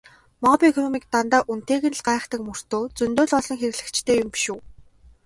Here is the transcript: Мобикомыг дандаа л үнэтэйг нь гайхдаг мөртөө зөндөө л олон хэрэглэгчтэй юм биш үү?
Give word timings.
Мобикомыг 0.43 1.03
дандаа 1.13 1.41
л 1.43 1.49
үнэтэйг 1.53 1.83
нь 1.91 2.03
гайхдаг 2.07 2.41
мөртөө 2.47 2.81
зөндөө 2.97 3.25
л 3.29 3.33
олон 3.39 3.57
хэрэглэгчтэй 3.59 4.17
юм 4.23 4.29
биш 4.33 4.45
үү? 4.53 4.59